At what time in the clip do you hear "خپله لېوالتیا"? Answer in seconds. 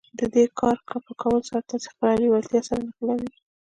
1.93-2.61